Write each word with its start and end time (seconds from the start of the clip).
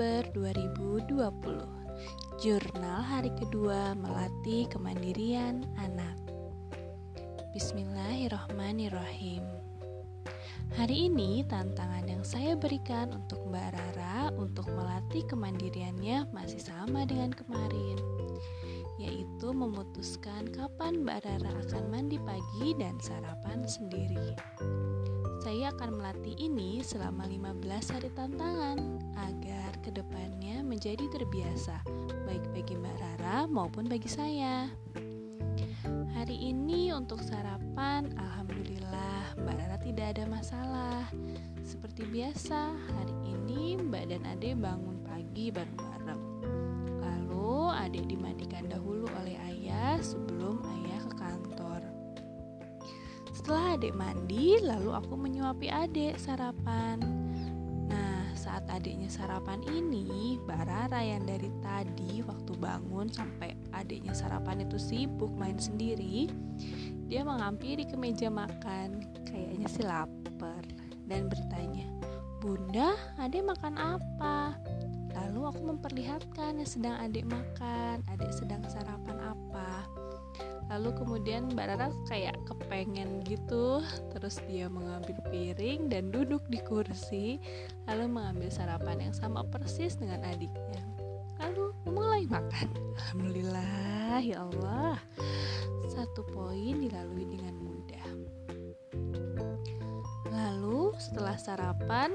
Oktober 0.00 0.56
2020 1.12 2.40
Jurnal 2.40 3.04
hari 3.04 3.28
kedua 3.36 3.92
melatih 4.00 4.64
kemandirian 4.72 5.60
anak. 5.76 6.16
Bismillahirrohmanirrohim 7.52 9.44
Hari 10.72 11.12
ini 11.12 11.44
tantangan 11.44 12.08
yang 12.08 12.24
saya 12.24 12.56
berikan 12.56 13.12
untuk 13.12 13.44
Mbak 13.52 13.76
Rara 13.76 14.32
untuk 14.40 14.72
melatih 14.72 15.20
kemandiriannya 15.28 16.32
masih 16.32 16.64
sama 16.64 17.04
dengan 17.04 17.36
kemarin 17.36 18.00
yaitu 18.96 19.52
memutuskan 19.52 20.48
kapan 20.48 21.04
Mbak 21.04 21.28
Rara 21.28 21.52
akan 21.68 21.92
mandi 21.92 22.16
pagi 22.16 22.72
dan 22.72 22.96
sarapan 23.04 23.68
sendiri. 23.68 24.32
Saya 25.40 25.72
akan 25.72 25.96
melatih 25.96 26.36
ini 26.36 26.84
selama 26.84 27.24
15 27.24 27.64
hari 27.96 28.12
tantangan 28.12 28.76
agar 29.16 29.72
ke 29.80 29.88
depannya 29.88 30.60
menjadi 30.60 31.00
terbiasa 31.08 31.80
baik 32.28 32.44
bagi 32.52 32.76
Mbak 32.76 32.96
Rara 33.00 33.48
maupun 33.48 33.88
bagi 33.88 34.04
saya. 34.04 34.68
Hari 36.12 36.36
ini 36.36 36.92
untuk 36.92 37.24
sarapan, 37.24 38.12
Alhamdulillah 38.20 39.40
Mbak 39.40 39.54
Rara 39.56 39.80
tidak 39.80 40.12
ada 40.12 40.28
masalah. 40.28 41.08
Seperti 41.64 42.04
biasa, 42.04 42.76
hari 42.76 43.16
ini 43.24 43.80
Mbak 43.80 44.12
dan 44.12 44.28
Ade 44.28 44.52
bangun 44.52 45.00
pagi 45.08 45.48
bareng-bareng. 45.48 46.22
Lalu 47.00 47.52
Ade 47.80 48.04
dimandikan 48.04 48.68
dahulu 48.68 49.08
oleh 49.24 49.40
ayah 49.48 49.96
Setelah 53.40 53.80
adik 53.80 53.96
mandi, 53.96 54.60
lalu 54.60 54.92
aku 54.92 55.16
menyuapi 55.16 55.72
adik 55.72 56.20
sarapan. 56.20 57.00
Nah, 57.88 58.36
saat 58.36 58.68
adiknya 58.68 59.08
sarapan 59.08 59.64
ini, 59.64 60.36
Mbak 60.44 60.68
Rara 60.68 61.00
yang 61.00 61.24
dari 61.24 61.48
tadi 61.64 62.20
waktu 62.20 62.52
bangun 62.60 63.08
sampai 63.08 63.56
adiknya 63.72 64.12
sarapan 64.12 64.68
itu 64.68 64.76
sibuk 64.76 65.32
main 65.40 65.56
sendiri, 65.56 66.28
dia 67.08 67.24
menghampiri 67.24 67.88
ke 67.88 67.96
meja 67.96 68.28
makan, 68.28 69.08
kayaknya 69.24 69.66
sih 69.72 69.88
lapar, 69.88 70.60
dan 71.08 71.32
bertanya, 71.32 71.88
Bunda, 72.44 72.92
adik 73.16 73.40
makan 73.48 73.80
apa? 73.80 74.52
Lalu 75.16 75.48
aku 75.48 75.60
memperlihatkan 75.64 76.60
yang 76.60 76.68
sedang 76.68 77.00
adik 77.00 77.24
makan, 77.24 78.04
adik 78.04 78.36
sedang 78.36 78.60
sarapan 78.68 79.16
apa 79.16 79.29
lalu 80.70 80.94
kemudian 80.94 81.50
Mbak 81.50 81.66
Rara 81.66 81.90
kayak 82.06 82.38
kepengen 82.46 83.26
gitu 83.26 83.82
terus 84.14 84.38
dia 84.46 84.70
mengambil 84.70 85.18
piring 85.26 85.90
dan 85.90 86.14
duduk 86.14 86.46
di 86.46 86.62
kursi 86.62 87.42
lalu 87.90 88.06
mengambil 88.06 88.48
sarapan 88.54 89.10
yang 89.10 89.14
sama 89.14 89.42
persis 89.42 89.98
dengan 89.98 90.22
adiknya. 90.22 90.82
Lalu 91.42 91.74
mulai 91.90 92.22
makan. 92.30 92.70
Alhamdulillah 92.94 94.22
ya 94.22 94.46
Allah. 94.46 94.94
Satu 95.90 96.22
poin 96.30 96.78
dilalui 96.78 97.26
dengan 97.26 97.56
mudah. 97.58 98.06
Lalu 100.30 100.94
setelah 101.02 101.34
sarapan 101.34 102.14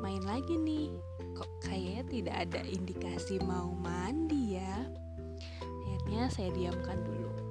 main 0.00 0.24
lagi 0.24 0.56
nih. 0.56 0.88
Kok 1.36 1.68
kayaknya 1.68 2.02
tidak 2.08 2.36
ada 2.48 2.60
indikasi 2.64 3.36
mau 3.44 3.70
mandi 3.76 4.56
ya? 4.56 4.88
Akhirnya 6.08 6.32
saya 6.32 6.50
diamkan 6.56 7.04
dulu 7.04 7.47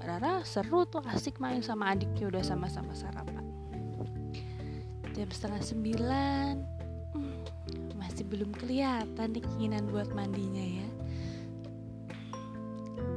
Rara 0.00 0.40
seru 0.48 0.88
tuh 0.88 1.04
asik 1.04 1.36
main 1.36 1.60
sama 1.60 1.92
adiknya 1.92 2.32
udah 2.32 2.40
sama-sama 2.40 2.96
sarapan. 2.96 3.44
Jam 5.12 5.28
setengah 5.28 5.60
sembilan. 5.60 6.54
Hmm, 7.12 7.44
masih 8.00 8.24
belum 8.24 8.56
kelihatan 8.56 9.36
nih 9.36 9.44
keinginan 9.44 9.84
buat 9.92 10.08
mandinya 10.16 10.64
ya. 10.64 10.88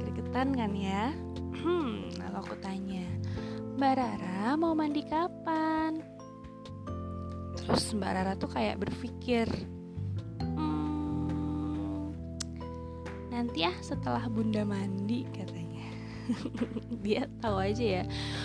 Gregetan 0.04 0.52
kan 0.52 0.72
ya? 0.76 1.16
Hmm, 1.64 2.12
lalu 2.20 2.36
aku 2.44 2.56
tanya 2.60 3.08
Mbak 3.80 3.94
Rara 3.96 4.52
mau 4.60 4.76
mandi 4.76 5.00
kapan? 5.08 6.04
Terus 7.56 7.96
Mbak 7.96 8.12
Rara 8.12 8.36
tuh 8.36 8.52
kayak 8.52 8.76
berpikir 8.84 9.48
hmm, 10.44 12.12
nanti 13.32 13.64
ya 13.64 13.72
setelah 13.80 14.28
bunda 14.28 14.68
mandi 14.68 15.24
katanya 15.32 15.63
dia 17.04 17.28
tahu 17.40 17.56
aja 17.60 18.02
ya. 18.02 18.04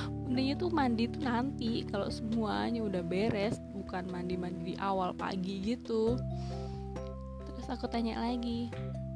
Bundanya 0.10 0.56
tuh 0.60 0.70
mandi 0.72 1.06
tuh 1.10 1.24
nanti. 1.24 1.86
Kalau 1.88 2.08
semuanya 2.12 2.84
udah 2.84 3.04
beres 3.04 3.58
bukan 3.74 4.08
mandi-mandi 4.12 4.74
di 4.74 4.76
awal 4.80 5.16
pagi 5.16 5.64
gitu. 5.64 6.20
Terus 7.48 7.68
aku 7.70 7.90
tanya 7.90 8.20
lagi 8.22 8.70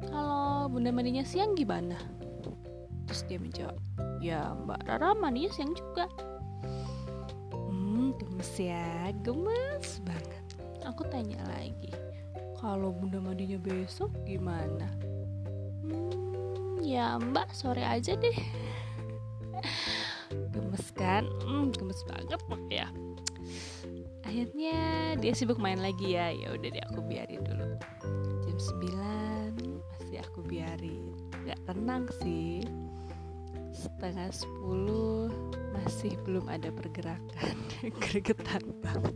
kalau 0.08 0.68
bunda 0.68 0.90
mandinya 0.90 1.24
siang 1.24 1.54
gimana? 1.54 1.96
Terus 3.08 3.22
dia 3.28 3.38
menjawab 3.38 3.78
ya 4.24 4.56
mbak 4.64 4.80
Rara 4.88 5.12
mandinya 5.14 5.50
siang 5.52 5.72
juga. 5.76 6.08
Hmm 7.50 8.16
gemes 8.18 8.52
ya 8.58 9.12
gemes 9.22 10.02
banget. 10.02 10.44
Aku 10.84 11.06
tanya 11.08 11.40
lagi 11.48 11.94
kalau 12.64 12.96
bunda 12.96 13.20
mandinya 13.20 13.60
besok 13.60 14.08
gimana 14.24 14.88
ya 16.84 17.16
mbak 17.16 17.48
sore 17.56 17.82
aja 17.82 18.12
deh. 18.14 18.38
Gemes 20.52 20.86
kan? 20.92 21.24
Hmm, 21.42 21.72
gemes 21.72 22.04
banget 22.04 22.40
ya 22.68 22.88
akhirnya 24.34 24.78
dia 25.22 25.30
sibuk 25.30 25.62
main 25.62 25.78
lagi 25.78 26.18
ya. 26.18 26.34
Ya 26.34 26.50
udah 26.50 26.66
deh 26.74 26.84
aku 26.90 27.06
biarin 27.06 27.46
dulu. 27.46 27.78
Jam 28.42 28.58
9 28.58 29.62
masih 29.94 30.18
aku 30.26 30.42
biarin. 30.42 31.14
Nggak 31.46 31.60
tenang 31.70 32.10
sih. 32.18 32.66
Setengah 33.70 34.34
10 34.34 35.30
masih 35.70 36.18
belum 36.26 36.50
ada 36.50 36.74
pergerakan. 36.74 37.54
Gregetan 38.02 38.74
banget. 38.82 39.14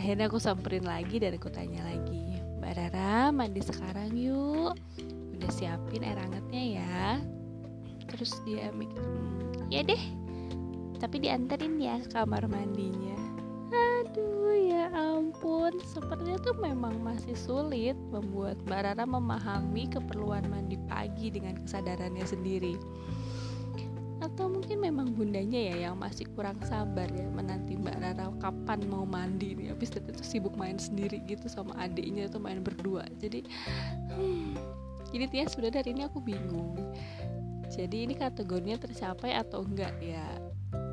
Akhirnya 0.00 0.32
aku 0.32 0.40
samperin 0.40 0.88
lagi 0.88 1.20
dan 1.20 1.36
aku 1.36 1.52
tanya 1.52 1.84
lagi 1.84 2.40
Mbak 2.60 2.72
Rara 2.76 3.32
mandi 3.32 3.60
sekarang 3.64 4.12
yuk 4.16 4.76
udah 5.44 5.52
siapin 5.60 6.00
air 6.00 6.16
hangatnya 6.16 6.62
ya. 6.80 7.20
Terus 8.08 8.32
dia 8.48 8.72
mikir 8.72 8.96
ya 9.68 9.84
deh. 9.84 10.00
Tapi 10.96 11.20
dianterin 11.20 11.76
ya 11.76 12.00
ke 12.00 12.16
kamar 12.16 12.48
mandinya. 12.48 13.12
Aduh 13.68 14.56
ya 14.56 14.88
ampun. 14.96 15.76
Sepertinya 15.84 16.40
tuh 16.40 16.56
memang 16.56 16.96
masih 17.04 17.36
sulit 17.36 17.92
membuat 18.08 18.56
Mbak 18.64 18.80
Rara 18.88 19.04
memahami 19.04 19.84
keperluan 19.92 20.48
mandi 20.48 20.80
pagi 20.88 21.28
dengan 21.28 21.60
kesadarannya 21.60 22.24
sendiri. 22.24 22.80
Atau 24.24 24.48
mungkin 24.48 24.80
memang 24.80 25.12
bundanya 25.12 25.60
ya 25.60 25.92
yang 25.92 26.00
masih 26.00 26.24
kurang 26.32 26.56
sabar 26.64 27.04
ya 27.12 27.28
menanti 27.28 27.76
Mbak 27.76 28.00
Rara 28.00 28.32
kapan 28.40 28.80
mau 28.88 29.04
mandi 29.04 29.52
nih. 29.52 29.76
Habis 29.76 29.92
itu 29.92 30.24
sibuk 30.24 30.56
main 30.56 30.80
sendiri 30.80 31.20
gitu 31.28 31.52
sama 31.52 31.76
adiknya 31.76 32.32
tuh 32.32 32.40
main 32.40 32.64
berdua. 32.64 33.04
Jadi 33.20 33.44
hmm, 34.08 34.83
jadi 35.14 35.30
Tia 35.30 35.46
sebenarnya 35.46 35.86
hari 35.86 35.90
ini 35.94 36.02
aku 36.10 36.18
bingung. 36.18 36.74
Jadi 37.70 38.02
ini 38.02 38.18
kategorinya 38.18 38.82
tercapai 38.82 39.30
atau 39.38 39.62
enggak 39.62 39.94
ya? 40.02 40.26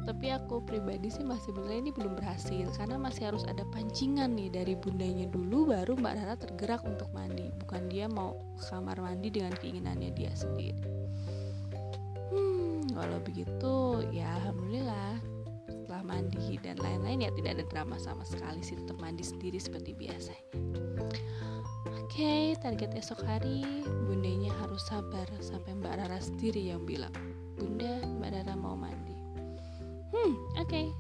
Tapi 0.06 0.30
aku 0.30 0.62
pribadi 0.62 1.10
sih 1.10 1.26
masih 1.26 1.58
menilai 1.58 1.82
ini 1.82 1.92
belum 1.94 2.18
berhasil 2.18 2.70
karena 2.78 3.02
masih 3.02 3.34
harus 3.34 3.46
ada 3.50 3.66
pancingan 3.74 4.34
nih 4.38 4.54
dari 4.54 4.74
bundanya 4.78 5.26
dulu 5.30 5.74
baru 5.74 5.98
Mbak 5.98 6.14
Rara 6.22 6.36
tergerak 6.38 6.82
untuk 6.86 7.10
mandi. 7.18 7.50
Bukan 7.66 7.90
dia 7.90 8.06
mau 8.06 8.38
kamar 8.70 9.02
mandi 9.02 9.34
dengan 9.34 9.58
keinginannya 9.58 10.14
dia 10.14 10.34
sendiri. 10.38 10.86
Hmm 12.30 12.86
kalau 12.94 13.18
begitu 13.26 14.06
ya 14.14 14.38
alhamdulillah 14.42 15.18
setelah 15.70 16.02
mandi 16.06 16.62
dan 16.62 16.78
lain-lain 16.78 17.26
ya 17.26 17.32
tidak 17.38 17.52
ada 17.58 17.66
drama 17.74 17.98
sama 17.98 18.24
sekali 18.26 18.62
sih 18.62 18.78
tetap 18.78 18.98
mandi 19.02 19.26
sendiri 19.26 19.58
seperti 19.58 19.98
biasanya 19.98 20.46
okay, 22.12 22.60
target 22.60 22.92
esok 23.00 23.24
hari 23.24 23.64
bundanya 24.04 24.52
harus 24.60 24.84
sabar 24.84 25.24
sampai 25.40 25.80
Mbak 25.80 25.96
Rara 25.96 26.20
sendiri 26.20 26.68
yang 26.68 26.84
bilang, 26.84 27.16
Bunda, 27.56 28.04
Mbak 28.04 28.30
Rara 28.36 28.54
mau 28.60 28.76
mandi. 28.76 29.16
Hmm, 30.12 30.36
oke, 30.60 30.68
okay. 30.68 30.92